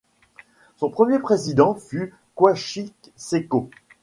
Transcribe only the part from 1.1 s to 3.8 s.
président fut Koichi Seko.